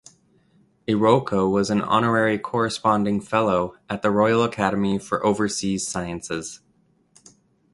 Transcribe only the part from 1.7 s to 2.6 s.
Honorary